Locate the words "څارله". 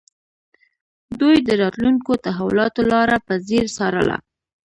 3.75-4.17